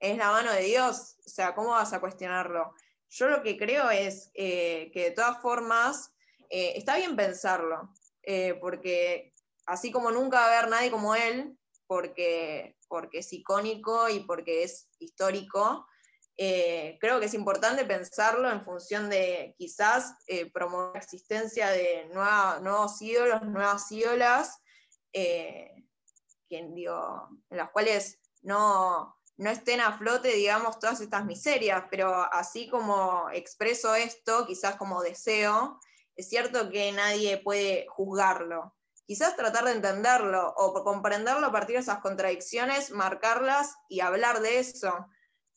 [0.00, 2.74] es la mano de Dios, o sea, ¿cómo vas a cuestionarlo?
[3.08, 6.12] Yo lo que creo es eh, que de todas formas
[6.50, 9.32] eh, está bien pensarlo, eh, porque
[9.66, 14.64] así como nunca va a haber nadie como él, porque, porque es icónico y porque
[14.64, 15.86] es histórico,
[16.36, 20.14] creo que es importante pensarlo en función de quizás
[20.52, 24.60] promover la existencia de nuevos ídolos, nuevas ídolas,
[25.12, 25.86] en
[27.50, 33.94] las cuales no, no estén a flote, digamos, todas estas miserias, pero así como expreso
[33.94, 35.78] esto, quizás como deseo,
[36.14, 38.74] es cierto que nadie puede juzgarlo.
[39.04, 44.58] Quizás tratar de entenderlo o comprenderlo a partir de esas contradicciones, marcarlas y hablar de
[44.58, 45.06] eso,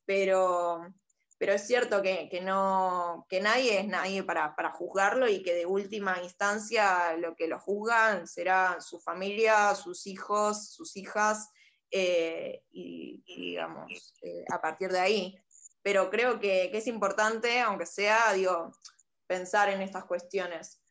[0.10, 0.91] pero,
[1.38, 5.67] pero es cierto que, no, que nadie es nadie para, para juzgarlo y que de
[5.67, 11.50] última instancia lo que lo juzgan será su familia, sus hijos, sus hijas,
[11.91, 15.38] eh, y, digamos, eh, a partir de ahí.
[15.84, 18.72] Pero creo que, es importante, aunque sea, digo,
[19.28, 20.82] pensar en estas cuestiones.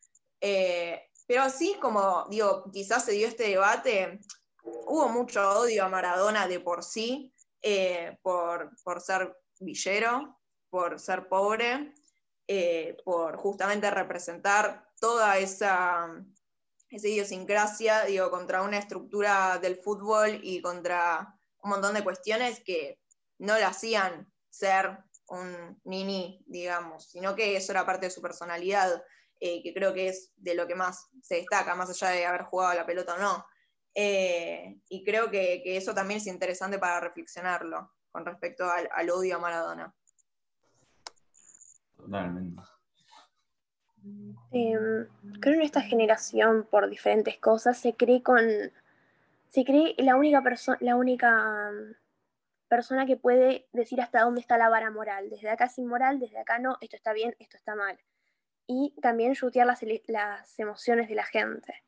[0.40, 4.20] Eh, pero así como, digo, quizás se dio este debate,
[4.62, 7.35] hubo mucho odio a Maradona de por sí,
[8.23, 10.38] por, por, ser villero,
[10.71, 11.94] por ser pobre,
[13.05, 16.09] por justamente representar toda esa
[16.90, 22.99] esa idiosincrasia, digo, contra una estructura del fútbol y contra un montón de cuestiones que
[23.38, 29.03] no le hacían ser un nini, digamos, sino que eso era parte de su personalidad,
[29.40, 32.44] eh, que creo que es de lo que más se destaca, más allá de haber
[32.44, 33.47] jugado la pelota o no.
[33.94, 39.37] Eh, y creo que, eso también es interesante para reflexionarlo con respecto al, al odio
[39.37, 39.94] a Maradona.
[41.96, 42.62] Totalmente.
[44.51, 45.07] Em,
[45.40, 48.40] creo en esta generación, por diferentes cosas, se cree con.
[49.48, 51.94] Se cree la única persona, la única mm,
[52.68, 55.31] persona que puede decir hasta dónde está la vara moral.
[55.31, 57.98] Desde acá es inmoral, desde acá no, esto está bien, esto está mal.
[58.66, 61.83] Y también yutear las, las emociones de la gente.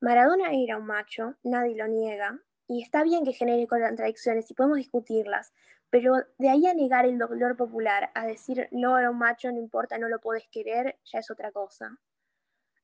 [0.00, 4.78] Maradona era un macho, nadie lo niega, y está bien que genere contradicciones y podemos
[4.78, 5.52] discutirlas,
[5.90, 9.58] pero de ahí a negar el dolor popular, a decir no era un macho, no
[9.58, 11.98] importa, no lo podés querer, ya es otra cosa.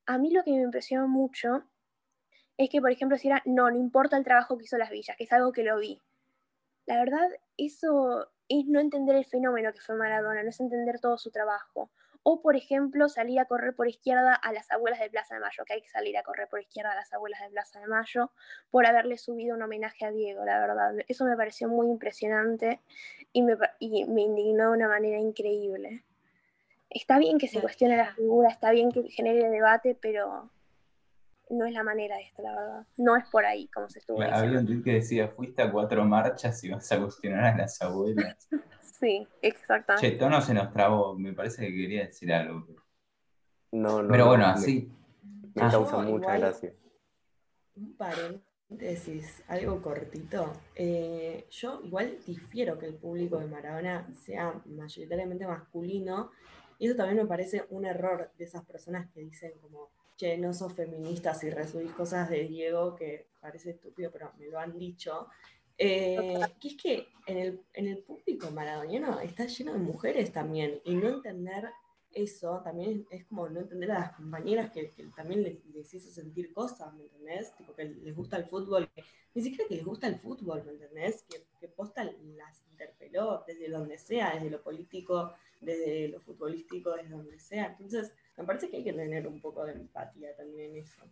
[0.06, 1.64] A mí lo que me impresionó mucho
[2.56, 5.16] es que, por ejemplo, si era no, no importa el trabajo que hizo las villas,
[5.16, 6.00] que es algo que lo vi.
[6.86, 11.16] La verdad, eso es no entender el fenómeno que fue Maradona, no es entender todo
[11.18, 11.90] su trabajo.
[12.22, 15.64] O, por ejemplo, salir a correr por izquierda a las abuelas de Plaza de Mayo,
[15.64, 18.30] que hay que salir a correr por izquierda a las abuelas de Plaza de Mayo
[18.70, 20.94] por haberle subido un homenaje a Diego, la verdad.
[21.08, 22.80] Eso me pareció muy impresionante
[23.32, 23.56] y me,
[23.88, 26.04] indignó de una manera increíble.
[26.90, 30.50] Está bien que se cuestione la figura, está bien que genere debate, pero
[31.50, 32.86] no es la manera de esto, la verdad.
[32.96, 36.04] No es por ahí como se estuvo Había un tweet que decía, fuiste a cuatro
[36.04, 38.48] marchas y vas a cuestionar a las abuelas.
[39.00, 40.10] Sí, exactamente.
[40.10, 42.66] Che, Tono se nos trabó, me parece que quería decir algo.
[43.72, 44.10] No, no.
[44.10, 44.92] Pero bueno, así.
[45.54, 45.70] Me, ah.
[45.70, 46.74] causa mucha gracia.
[47.76, 50.52] Un paréntesis, algo cortito.
[50.74, 56.32] Eh, yo igual difiero que el público de Maradona sea mayoritariamente masculino,
[56.78, 60.52] y eso también me parece un error de esas personas que dicen como, che, no
[60.52, 65.28] sos feminista si resubís cosas de Diego, que parece estúpido, pero me lo han dicho.
[65.78, 70.78] Eh, que es que en el, en el público maradoniano está lleno de mujeres también,
[70.84, 71.70] y no entender
[72.12, 76.92] eso también es, como no entender a las compañeras que, también les, hizo sentir cosas,
[76.92, 77.56] ¿me entendés?
[77.56, 78.90] Tipo que les gusta el fútbol,
[79.32, 81.24] ni siquiera que les gusta el fútbol, ¿me entendés?
[81.30, 87.10] Que, que posta las interpeló desde donde sea, desde lo político, desde lo futbolístico, desde
[87.10, 87.66] donde sea.
[87.66, 91.02] Entonces, me parece que hay que tener un poco de empatía también en eso.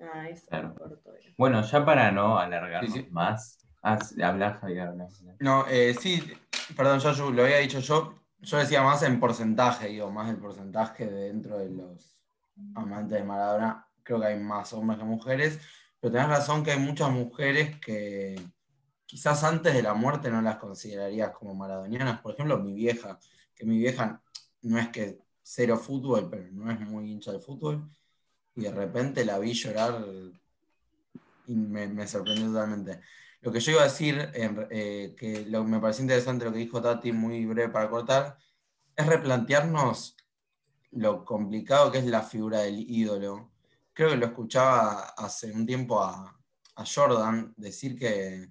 [0.00, 0.74] Ah, eso Claro.
[0.76, 1.34] corto era.
[1.36, 3.08] Bueno, ya para no alargarnos Sí, sí.
[3.10, 3.58] más.
[3.82, 4.92] Ah, sí, habla, Javier.
[5.40, 6.22] No, eh, sí,
[6.76, 8.14] perdón, yo, yo lo había dicho yo.
[8.42, 12.16] Yo decía más en porcentaje, digo, más el porcentaje de dentro de los
[12.74, 13.86] amantes de Maradona.
[14.02, 15.60] Creo que hay más hombres que mujeres,
[16.00, 18.40] pero tenés razón que hay muchas mujeres que
[19.10, 22.20] quizás antes de la muerte no las considerarías como maradonianas.
[22.20, 23.18] Por ejemplo, mi vieja,
[23.56, 24.22] que mi vieja
[24.62, 27.90] no es que cero fútbol, pero no es muy hincha del fútbol,
[28.54, 30.06] y de repente la vi llorar
[31.44, 33.00] y me, sorprendió totalmente.
[33.40, 37.10] Lo que yo iba a decir, eh, que me pareció interesante lo que dijo Tati,
[37.10, 38.38] muy breve para cortar,
[38.94, 40.16] es replantearnos
[40.92, 43.50] lo complicado que es la figura del ídolo.
[43.92, 46.36] Creo que lo escuchaba hace un tiempo a
[46.84, 48.50] Jordan decir que,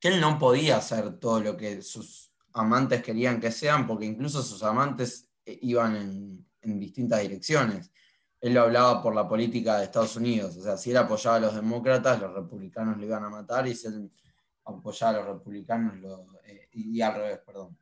[0.00, 4.42] que él no podía hacer todo lo que sus amantes querían que sean, porque incluso
[4.42, 6.44] sus amantes eh, iban en,
[6.80, 7.90] distintas direcciones.
[8.40, 11.40] Él lo hablaba por la política de Estados Unidos, o sea, si él apoyaba a
[11.40, 14.10] los demócratas, los republicanos lo iban a matar, y si él
[14.64, 15.94] apoyaba a los republicanos,
[16.44, 17.78] eh, y, y al revés, perdón.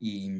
[0.00, 0.32] Y,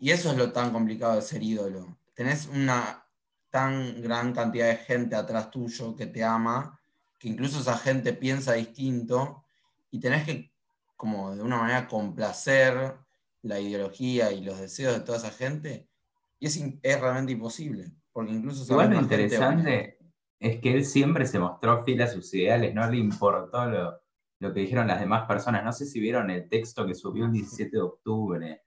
[0.00, 1.98] y eso es lo tan complicado de ser ídolo.
[2.14, 3.04] Tenés una
[3.50, 6.80] tan gran cantidad de gente atrás tuyo que te ama,
[7.18, 9.43] que incluso esa gente piensa distinto,
[9.94, 10.50] y tenés que,
[10.96, 12.96] como de una manera, complacer
[13.42, 15.88] la ideología y los deseos de toda esa gente,
[16.40, 19.98] y es, es realmente imposible, porque incluso Igual lo interesante
[20.40, 24.00] es que él siempre se mostró fiel a sus ideales, no le importó lo,
[24.40, 25.64] lo que dijeron las demás personas.
[25.64, 28.62] No sé si vieron el texto que subió el 17 de octubre.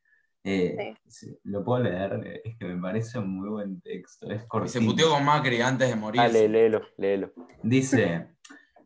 [0.46, 4.32] Eh, sí, Lo puedo leer, es que me parece un muy buen texto.
[4.32, 6.22] Es Y se puteó con Macri antes de morir.
[6.22, 7.34] Dale, léelo, léelo.
[7.64, 8.30] Dice,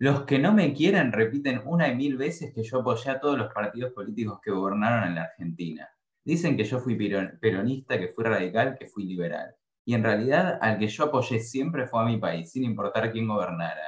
[0.01, 3.37] los que no me quieren repiten una y mil veces que yo apoyé a todos
[3.37, 5.87] los partidos políticos que gobernaron en la Argentina.
[6.25, 9.53] Dicen que yo fui peron- peronista, que fui radical, que fui liberal.
[9.85, 13.27] Y en realidad al que yo apoyé siempre fue a mi país, sin importar quién
[13.27, 13.83] gobernara.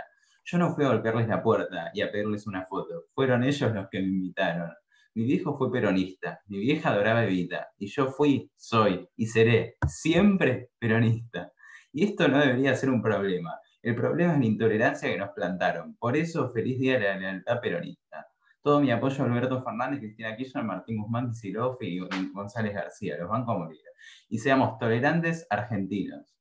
[0.46, 3.06] Yo no fui a golpearles la puerta y a pedirles una foto.
[3.16, 4.72] Fueron ellos los que me invitaron.
[5.16, 10.70] Mi viejo fue peronista, mi vieja adoraba Evita, y yo fui, soy y seré siempre
[10.78, 11.52] peronista.
[11.92, 13.52] Y esto no debería ser un problema.
[13.84, 15.96] El problema es la intolerancia que nos plantaron.
[15.98, 18.26] Por eso, feliz día de la lealtad peronista.
[18.62, 22.00] Todo mi apoyo a Alberto Fernández, Cristina Kirchner, Martín Guzmán, Kicillof y
[22.32, 23.18] González García.
[23.18, 23.82] Los banco a morir.
[24.30, 26.34] Y seamos tolerantes argentinos.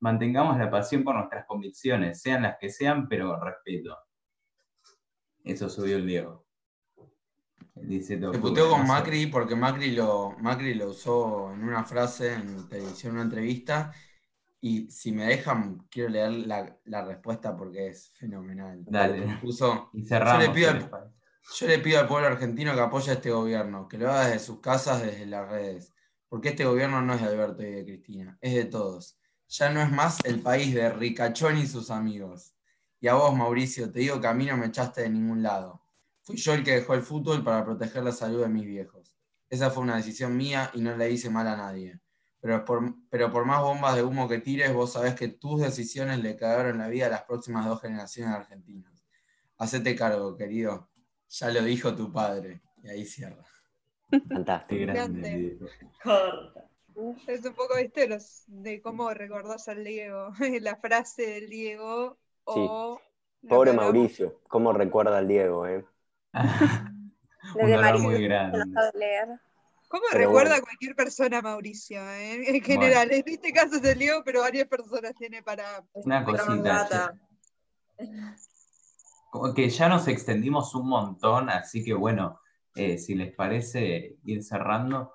[0.00, 3.98] Mantengamos la pasión por nuestras convicciones, sean las que sean, pero con respeto.
[5.44, 6.46] Eso subió el Diego.
[7.74, 8.86] El 17 de Se puteó con.
[8.86, 13.92] Macri porque Macri lo, Macri lo usó en una frase en televisión, en una entrevista.
[14.68, 18.82] Y si me dejan, quiero leer la, la respuesta porque es fenomenal.
[18.90, 19.18] Dale.
[19.92, 20.42] Y cerramos.
[20.42, 21.12] Yo le pido al-
[21.58, 24.40] yo le pido al pueblo argentino que apoye a este gobierno, que lo haga desde
[24.40, 25.92] sus casas, desde las redes.
[26.28, 29.16] Porque este gobierno no es de Alberto y de Cristina, es de todos.
[29.48, 32.54] Ya no es más el país de Ricachón y sus amigos.
[33.00, 35.82] Y a vos, Mauricio, te digo que a mí no me echaste de ningún lado.
[36.22, 39.14] Fui yo el que dejó el fútbol para proteger la salud de mis viejos.
[39.48, 42.00] Esa fue una decisión mía y no le hice mal a nadie.
[42.46, 46.22] Pero por, pero por más bombas de humo que tires, vos sabés que tus decisiones
[46.22, 49.04] le cagaron la vida a las próximas dos generaciones argentinas.
[49.58, 50.88] Hacete cargo, querido.
[51.28, 52.62] Ya lo dijo tu padre.
[52.84, 53.44] Y ahí cierra.
[54.28, 54.80] Fantástico.
[54.92, 55.58] grande.
[56.00, 56.70] Corta.
[57.26, 63.00] Es un poco, viste, los, de cómo recordás al Diego, la frase del Diego o...
[63.48, 65.84] Pobre Mauricio, cómo recuerda al Diego, ¿eh?
[67.60, 68.58] Un dolor muy no grande.
[68.94, 69.40] leer.
[69.96, 70.62] ¿Cómo Pero recuerda bueno.
[70.62, 72.00] a cualquier persona Mauricio?
[72.10, 72.56] eh?
[72.56, 75.82] En general, en este caso es el pero varias personas tiene para...
[75.94, 77.14] Una cosita.
[79.30, 82.40] Como que ya nos extendimos un montón, así que bueno,
[82.74, 85.14] eh, si les parece ir cerrando.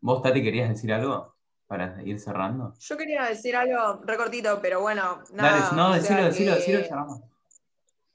[0.00, 1.34] ¿Vos, Tati, querías decir algo
[1.66, 2.72] para ir cerrando?
[2.78, 5.60] Yo quería decir algo recortito, pero bueno, nada.
[5.70, 7.20] Dale, no, o sea decilo, decilo, que- decilo y cerramos.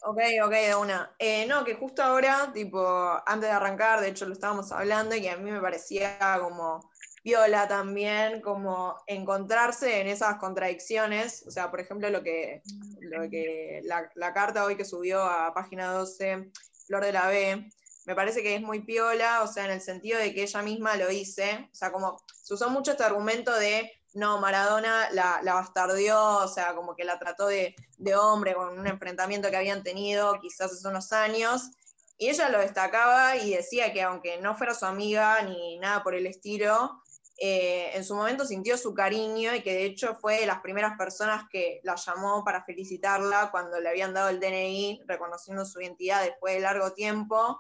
[0.08, 1.16] Ok, ok, de una.
[1.18, 2.80] Eh, no, que justo ahora, tipo,
[3.26, 6.91] antes de arrancar, de hecho lo estábamos hablando y a mí me parecía como
[7.24, 11.43] viola también, como encontrarse en esas contradicciones.
[11.47, 12.62] O sea, por ejemplo, lo que,
[13.01, 16.51] lo que la, carta hoy que subió a página 12,
[16.86, 17.68] Flor de la B,
[18.06, 20.97] me parece que es muy piola, o sea, en el sentido de que ella misma
[20.97, 21.68] lo dice.
[21.72, 26.47] O sea, como se usó mucho este argumento de no, Maradona la, la bastardió, o
[26.47, 30.72] sea, como que la trató de, de hombre con un enfrentamiento que habían tenido quizás
[30.72, 31.70] hace unos años.
[32.18, 36.16] Y ella lo destacaba y decía que aunque no fuera su amiga ni nada por
[36.16, 37.03] el estilo,
[37.38, 40.97] eh, en su momento sintió su cariño y que de hecho fue de las primeras
[40.97, 46.24] personas que la llamó para felicitarla cuando le habían dado el DNI, reconociendo su identidad
[46.24, 47.59] después de largo tiempo.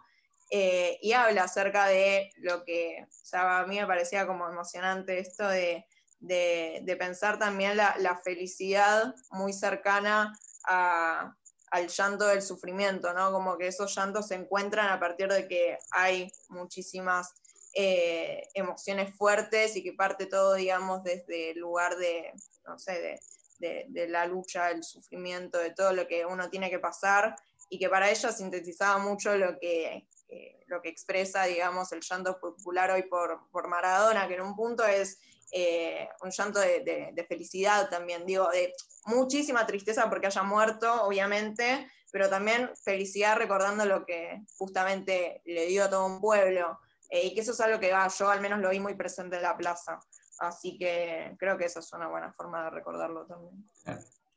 [0.51, 5.19] Eh, y habla acerca de lo que, o sea, a mí me parecía como emocionante
[5.19, 5.85] esto de,
[6.25, 13.31] de, de pensar también la, felicidad muy cercana al llanto del sufrimiento, ¿no?
[13.31, 17.33] Como que esos llantos se encuentran a partir de que hay muchísimas
[17.73, 22.31] eh, emociones fuertes y que parte todo, digamos, desde el lugar de,
[22.65, 23.19] no sé,
[23.59, 27.35] de, la lucha, el sufrimiento, de todo lo que uno tiene que pasar
[27.69, 32.39] y que para ella sintetizaba mucho lo que, eh, lo que expresa, digamos, el llanto
[32.39, 35.19] popular hoy por, por Maradona, que en un punto es
[35.57, 38.73] eh, un llanto de, felicidad también, digo, de
[39.05, 45.85] muchísima tristeza porque haya muerto, obviamente, pero también felicidad recordando lo que justamente le dio
[45.85, 46.77] a todo un pueblo.
[47.09, 49.37] Eh, y que eso es algo que ah, yo al menos lo vi muy presente
[49.37, 49.97] en la plaza.
[50.39, 53.65] Así que creo que esa es una buena forma de recordarlo también.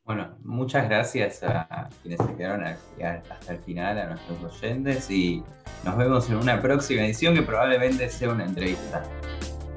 [0.05, 5.43] Bueno, muchas gracias a quienes se quedaron hasta el final, a nuestros oyentes, y
[5.83, 9.03] nos vemos en una próxima edición que probablemente sea una entrevista.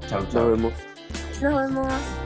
[0.06, 0.50] Chau, chau.
[0.50, 0.91] Nos vemos.
[1.48, 2.22] 思います。